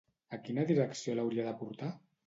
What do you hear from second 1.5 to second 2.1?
de portar?